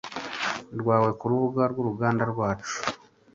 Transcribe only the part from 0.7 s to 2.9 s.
rwawe kurubuga rwuruganda rwacu